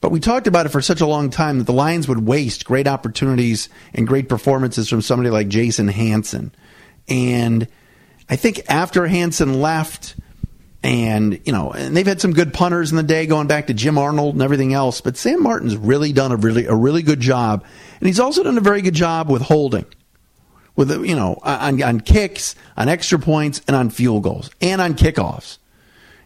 But 0.00 0.10
we 0.12 0.20
talked 0.20 0.46
about 0.46 0.66
it 0.66 0.70
for 0.70 0.80
such 0.80 1.00
a 1.00 1.06
long 1.06 1.28
time 1.30 1.58
that 1.58 1.64
the 1.64 1.72
Lions 1.72 2.08
would 2.08 2.26
waste 2.26 2.64
great 2.64 2.86
opportunities 2.86 3.68
and 3.92 4.06
great 4.06 4.28
performances 4.28 4.88
from 4.88 5.02
somebody 5.02 5.30
like 5.30 5.48
Jason 5.48 5.88
Hanson. 5.88 6.54
And 7.08 7.68
I 8.28 8.36
think 8.36 8.62
after 8.68 9.06
Hanson 9.06 9.60
left, 9.60 10.16
and 10.82 11.38
you 11.44 11.52
know, 11.52 11.72
and 11.72 11.94
they've 11.94 12.06
had 12.06 12.20
some 12.20 12.32
good 12.32 12.54
punters 12.54 12.90
in 12.90 12.96
the 12.96 13.02
day, 13.02 13.26
going 13.26 13.46
back 13.46 13.66
to 13.66 13.74
Jim 13.74 13.98
Arnold 13.98 14.34
and 14.34 14.42
everything 14.42 14.72
else. 14.72 15.02
But 15.02 15.18
Sam 15.18 15.42
Martin's 15.42 15.76
really 15.76 16.12
done 16.12 16.32
a 16.32 16.36
really 16.36 16.64
a 16.66 16.74
really 16.74 17.02
good 17.02 17.20
job, 17.20 17.64
and 17.98 18.06
he's 18.06 18.20
also 18.20 18.42
done 18.42 18.56
a 18.56 18.62
very 18.62 18.80
good 18.80 18.94
job 18.94 19.28
with 19.28 19.42
holding, 19.42 19.84
with 20.76 20.90
you 20.90 21.14
know, 21.14 21.38
on, 21.42 21.82
on 21.82 22.00
kicks, 22.00 22.54
on 22.78 22.88
extra 22.88 23.18
points, 23.18 23.60
and 23.66 23.76
on 23.76 23.90
field 23.90 24.22
goals, 24.22 24.50
and 24.62 24.80
on 24.80 24.94
kickoffs. 24.94 25.58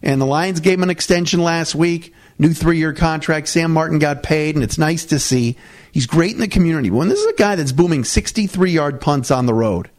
And 0.01 0.21
the 0.21 0.25
Lions 0.25 0.61
gave 0.61 0.75
him 0.75 0.83
an 0.83 0.89
extension 0.89 1.41
last 1.41 1.75
week 1.75 2.13
new 2.37 2.53
three 2.53 2.77
year 2.77 2.93
contract. 2.93 3.47
Sam 3.47 3.71
Martin 3.71 3.99
got 3.99 4.23
paid, 4.23 4.55
and 4.55 4.63
it's 4.63 4.77
nice 4.77 5.05
to 5.05 5.19
see. 5.19 5.57
He's 5.91 6.05
great 6.05 6.33
in 6.33 6.41
the 6.41 6.47
community. 6.47 6.89
When 6.89 7.09
this 7.09 7.19
is 7.19 7.31
a 7.31 7.35
guy 7.35 7.55
that's 7.55 7.71
booming 7.71 8.03
63 8.03 8.71
yard 8.71 9.01
punts 9.01 9.31
on 9.31 9.45
the 9.45 9.53
road, 9.53 9.89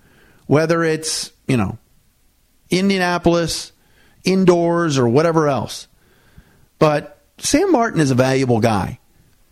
whether 0.47 0.83
it's, 0.85 1.33
you 1.47 1.57
know, 1.57 1.79
Indianapolis, 2.71 3.73
indoors, 4.25 4.99
or 4.99 5.09
whatever 5.09 5.49
else. 5.49 5.89
But 6.79 7.21
Sam 7.39 7.73
Martin 7.73 8.01
is 8.01 8.11
a 8.11 8.15
valuable 8.15 8.61
guy, 8.61 8.99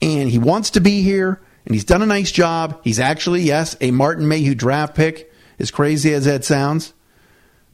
and 0.03 0.29
he 0.29 0.39
wants 0.39 0.71
to 0.71 0.81
be 0.81 1.03
here, 1.03 1.41
and 1.65 1.75
he's 1.75 1.85
done 1.85 2.03
a 2.03 2.07
nice 2.07 2.31
job. 2.31 2.81
He's 2.85 3.01
actually, 3.01 3.43
yes, 3.43 3.77
a 3.81 3.91
Martin 3.91 4.29
Mayhew 4.29 4.55
draft 4.55 4.95
pick, 4.95 5.33
as 5.59 5.71
crazy 5.71 6.13
as 6.13 6.25
that 6.25 6.45
sounds. 6.45 6.93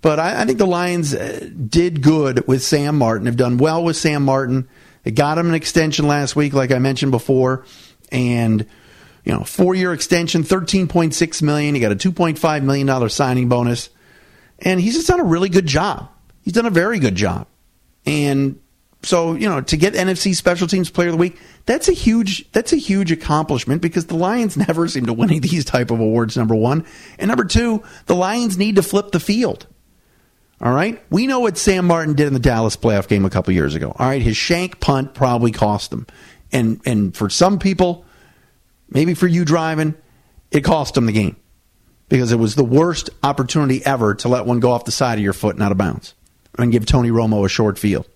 But 0.02 0.18
I, 0.18 0.42
I 0.42 0.44
think 0.46 0.58
the 0.58 0.66
Lions 0.66 1.14
uh, 1.14 1.48
did 1.68 2.02
good 2.02 2.46
with 2.46 2.62
Sam 2.62 2.96
Martin, 2.96 3.26
have 3.26 3.36
done 3.36 3.58
well 3.58 3.82
with 3.82 3.96
Sam 3.96 4.24
Martin. 4.24 4.68
They 5.02 5.11
got 5.11 5.38
him 5.38 5.49
an 5.49 5.54
extension 5.54 6.07
last 6.07 6.37
week, 6.37 6.52
like 6.52 6.71
I 6.71 6.78
mentioned 6.78 7.12
before, 7.12 7.64
and 8.12 8.66
you 9.25 9.33
know, 9.33 9.45
four 9.45 9.75
year 9.75 9.92
extension, 9.92 10.42
thirteen 10.42 10.88
point 10.88 11.14
six 11.14 11.42
million. 11.42 11.75
He 11.75 11.80
got 11.80 11.92
a 11.92 11.97
two 11.97 12.12
point 12.12 12.38
five 12.38 12.62
million 12.62 12.87
dollar 12.87 13.09
signing 13.09 13.49
bonus, 13.49 13.90
and 14.59 14.80
he's 14.80 14.95
just 14.95 15.09
done 15.09 15.21
a 15.21 15.25
really 15.25 15.49
good 15.49 15.66
job. 15.66 16.09
He's 16.42 16.54
done 16.54 16.66
a 16.66 16.71
very 16.71 16.99
good 16.99 17.14
job, 17.14 17.47
and 18.07 18.61
so 19.02 19.35
you 19.35 19.49
know, 19.49 19.61
to 19.61 19.76
get 19.76 19.95
NFC 19.95 20.35
Special 20.35 20.66
Teams 20.66 20.90
Player 20.90 21.09
of 21.09 21.12
the 21.12 21.19
Week, 21.19 21.38
that's 21.66 21.88
a 21.88 21.92
huge 21.92 22.50
that's 22.52 22.73
a 22.73 22.76
huge 22.76 23.12
accomplishment 23.12 23.80
because 23.83 24.07
the 24.07 24.16
Lions 24.16 24.57
never 24.69 24.88
seem 24.88 25.07
to 25.07 25.12
win 25.12 25.28
these 25.40 25.64
type 25.64 25.90
of 25.90 26.00
awards. 26.00 26.37
Number 26.37 26.54
one, 26.54 26.85
and 27.19 27.28
number 27.28 27.45
two, 27.45 27.83
the 28.07 28.14
Lions 28.14 28.59
need 28.59 28.76
to 28.76 28.83
flip 28.83 29.12
the 29.12 29.21
field. 29.21 29.66
All 30.60 30.72
right. 30.72 31.02
We 31.10 31.26
know 31.26 31.40
what 31.40 31.56
Sam 31.56 31.86
Martin 31.86 32.14
did 32.14 32.26
in 32.26 32.34
the 32.34 32.38
Dallas 32.38 32.76
playoff 32.76 33.08
game 33.08 33.24
a 33.24 33.30
couple 33.30 33.54
years 33.54 33.74
ago. 33.74 33.94
All 33.98 34.06
right. 34.06 34.20
His 34.20 34.36
shank 34.36 34.78
punt 34.78 35.14
probably 35.14 35.52
cost 35.52 35.92
him. 35.92 36.06
And, 36.52 36.80
and 36.84 37.16
for 37.16 37.30
some 37.30 37.58
people, 37.58 38.04
maybe 38.90 39.14
for 39.14 39.26
you 39.26 39.44
driving, 39.44 39.94
it 40.50 40.62
cost 40.62 40.96
him 40.96 41.06
the 41.06 41.12
game 41.12 41.36
because 42.08 42.32
it 42.32 42.36
was 42.36 42.56
the 42.56 42.64
worst 42.64 43.08
opportunity 43.22 43.84
ever 43.86 44.14
to 44.16 44.28
let 44.28 44.44
one 44.44 44.60
go 44.60 44.72
off 44.72 44.84
the 44.84 44.90
side 44.90 45.18
of 45.18 45.24
your 45.24 45.32
foot 45.32 45.54
and 45.54 45.62
out 45.62 45.72
of 45.72 45.78
bounds 45.78 46.14
and 46.58 46.72
give 46.72 46.84
Tony 46.84 47.10
Romo 47.10 47.46
a 47.46 47.48
short 47.48 47.78
field. 47.78 48.06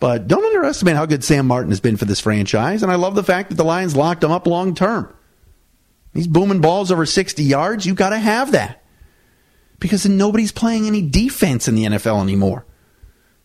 But 0.00 0.26
don't 0.26 0.44
underestimate 0.44 0.96
how 0.96 1.06
good 1.06 1.22
Sam 1.22 1.46
Martin 1.46 1.70
has 1.70 1.80
been 1.80 1.96
for 1.96 2.06
this 2.06 2.20
franchise. 2.20 2.82
And 2.82 2.90
I 2.90 2.96
love 2.96 3.14
the 3.14 3.24
fact 3.24 3.50
that 3.50 3.56
the 3.56 3.64
Lions 3.64 3.94
locked 3.94 4.24
him 4.24 4.30
up 4.30 4.46
long 4.46 4.74
term. 4.74 5.12
He's 6.14 6.26
booming 6.26 6.60
balls 6.60 6.90
over 6.90 7.06
60 7.06 7.42
yards. 7.42 7.86
You've 7.86 7.96
got 7.96 8.10
to 8.10 8.18
have 8.18 8.52
that 8.52 8.82
because 9.80 10.06
nobody's 10.06 10.52
playing 10.52 10.86
any 10.86 11.02
defense 11.02 11.68
in 11.68 11.74
the 11.74 11.84
NFL 11.84 12.22
anymore. 12.22 12.64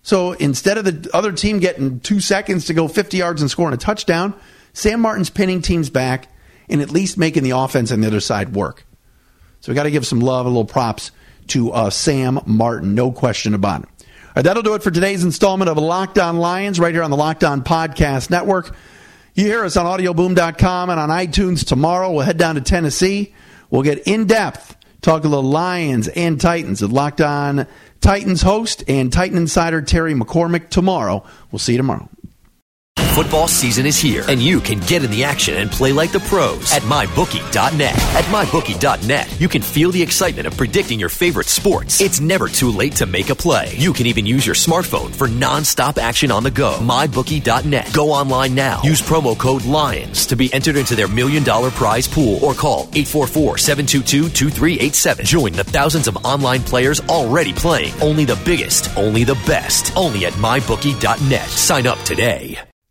So 0.01 0.33
instead 0.33 0.77
of 0.77 0.85
the 0.85 1.09
other 1.13 1.31
team 1.31 1.59
getting 1.59 1.99
two 1.99 2.19
seconds 2.19 2.65
to 2.65 2.73
go 2.73 2.87
50 2.87 3.17
yards 3.17 3.41
and 3.41 3.49
scoring 3.49 3.73
a 3.73 3.77
touchdown, 3.77 4.33
Sam 4.73 4.99
Martin's 4.99 5.29
pinning 5.29 5.61
teams 5.61 5.89
back 5.89 6.27
and 6.67 6.81
at 6.81 6.91
least 6.91 7.17
making 7.17 7.43
the 7.43 7.51
offense 7.51 7.91
on 7.91 8.01
the 8.01 8.07
other 8.07 8.19
side 8.19 8.53
work. 8.53 8.85
So 9.61 9.71
we 9.71 9.75
got 9.75 9.83
to 9.83 9.91
give 9.91 10.05
some 10.05 10.19
love, 10.19 10.45
a 10.45 10.49
little 10.49 10.65
props 10.65 11.11
to 11.47 11.71
uh, 11.71 11.89
Sam 11.89 12.39
Martin, 12.45 12.95
no 12.95 13.11
question 13.11 13.53
about 13.53 13.83
it. 13.83 13.89
All 13.89 14.37
right, 14.37 14.45
that'll 14.45 14.63
do 14.63 14.73
it 14.73 14.83
for 14.83 14.91
today's 14.91 15.23
installment 15.23 15.69
of 15.69 15.77
Locked 15.77 16.17
On 16.17 16.37
Lions 16.37 16.79
right 16.79 16.93
here 16.93 17.03
on 17.03 17.11
the 17.11 17.17
Locked 17.17 17.43
On 17.43 17.63
Podcast 17.63 18.29
Network. 18.29 18.75
You 19.35 19.45
hear 19.45 19.63
us 19.63 19.77
on 19.77 19.85
audioboom.com 19.85 20.89
and 20.89 20.99
on 20.99 21.09
iTunes 21.09 21.65
tomorrow. 21.65 22.11
We'll 22.11 22.25
head 22.25 22.37
down 22.37 22.55
to 22.55 22.61
Tennessee. 22.61 23.33
We'll 23.69 23.83
get 23.83 23.99
in 24.07 24.25
depth, 24.25 24.75
talk 25.03 25.25
a 25.25 25.27
little 25.27 25.43
Lions 25.43 26.07
and 26.07 26.41
Titans 26.41 26.81
with 26.81 26.91
Locked 26.91 27.21
On 27.21 27.67
Titans 28.01 28.41
host 28.41 28.83
and 28.87 29.13
Titan 29.13 29.37
insider 29.37 29.81
Terry 29.81 30.13
McCormick 30.13 30.69
tomorrow. 30.69 31.23
We'll 31.51 31.59
see 31.59 31.73
you 31.73 31.77
tomorrow. 31.77 32.09
Football 33.13 33.47
season 33.47 33.85
is 33.85 33.99
here, 33.99 34.23
and 34.27 34.41
you 34.41 34.59
can 34.59 34.79
get 34.79 35.03
in 35.03 35.11
the 35.11 35.23
action 35.23 35.57
and 35.57 35.69
play 35.69 35.91
like 35.91 36.11
the 36.11 36.19
pros 36.21 36.73
at 36.73 36.81
MyBookie.net. 36.81 37.95
At 37.95 38.23
MyBookie.net, 38.23 39.39
you 39.39 39.47
can 39.47 39.61
feel 39.61 39.91
the 39.91 40.01
excitement 40.01 40.47
of 40.47 40.57
predicting 40.57 40.99
your 40.99 41.09
favorite 41.09 41.45
sports. 41.45 42.01
It's 42.01 42.19
never 42.19 42.47
too 42.47 42.71
late 42.71 42.95
to 42.95 43.05
make 43.05 43.29
a 43.29 43.35
play. 43.35 43.75
You 43.77 43.93
can 43.93 44.07
even 44.07 44.25
use 44.25 44.47
your 44.47 44.55
smartphone 44.55 45.13
for 45.13 45.27
non-stop 45.27 45.99
action 45.99 46.31
on 46.31 46.41
the 46.41 46.49
go. 46.49 46.79
MyBookie.net. 46.81 47.93
Go 47.93 48.09
online 48.09 48.55
now. 48.55 48.81
Use 48.81 48.99
promo 48.99 49.37
code 49.37 49.63
LIONS 49.63 50.25
to 50.25 50.35
be 50.35 50.51
entered 50.51 50.75
into 50.75 50.95
their 50.95 51.07
million 51.07 51.43
dollar 51.43 51.69
prize 51.69 52.07
pool 52.07 52.43
or 52.43 52.55
call 52.55 52.87
844-722-2387. 52.87 55.23
Join 55.23 55.51
the 55.51 55.63
thousands 55.63 56.07
of 56.07 56.17
online 56.25 56.63
players 56.63 56.99
already 57.01 57.53
playing. 57.53 57.93
Only 58.01 58.25
the 58.25 58.41
biggest, 58.43 58.89
only 58.97 59.23
the 59.23 59.35
best, 59.45 59.95
only 59.95 60.25
at 60.25 60.33
MyBookie.net. 60.33 61.47
Sign 61.47 61.85
up 61.85 61.99
today. 61.99 62.57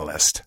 the 0.00 0.06
list. 0.06 0.42